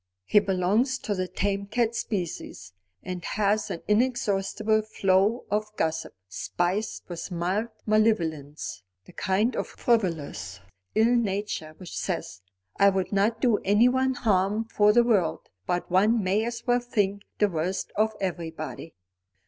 [0.25, 7.03] "He belongs to the tame cat species, and has an inexhaustible flow of gossip, spiced
[7.07, 8.81] with mild malevolence.
[9.05, 10.59] The kind of frivolous
[10.95, 12.41] ill nature which says:
[12.79, 17.21] 'I would not do anyone harm for the world, but one may as well think
[17.37, 18.95] the worst of everybody.'"